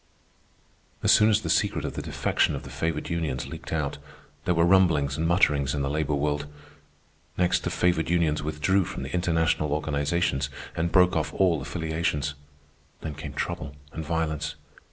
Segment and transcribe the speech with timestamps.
[1.03, 3.99] As soon as the secret of the defection of the favored unions leaked out,
[4.45, 6.47] there were rumblings and mutterings in the labor world.
[7.37, 12.33] Next, the favored unions withdrew from the international organizations and broke off all affiliations.
[13.01, 14.55] Then came trouble and violence.